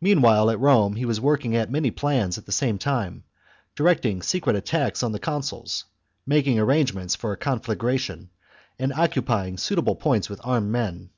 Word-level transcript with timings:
Meanwhile 0.00 0.50
at 0.50 0.60
Rome 0.60 0.94
he 0.94 1.04
was 1.04 1.20
working 1.20 1.56
at 1.56 1.68
many 1.68 1.90
plans 1.90 2.38
at 2.38 2.46
the 2.46 2.52
same 2.52 2.78
time, 2.78 3.24
directing 3.74 4.22
secret 4.22 4.54
attacks 4.54 5.02
on 5.02 5.10
the 5.10 5.18
consuls, 5.18 5.84
making 6.24 6.60
arrangements 6.60 7.16
for 7.16 7.32
a 7.32 7.36
conflagration, 7.36 8.30
and 8.78 8.92
occupying 8.92 9.58
suit 9.58 9.80
able 9.80 9.96
points 9.96 10.30
with 10.30 10.40
armed 10.44 10.70
men. 10.70 11.10